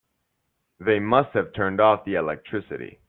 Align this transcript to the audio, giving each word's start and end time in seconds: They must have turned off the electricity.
They 0.79 0.99
must 0.99 1.29
have 1.35 1.53
turned 1.53 1.79
off 1.79 2.05
the 2.05 2.15
electricity. 2.15 2.99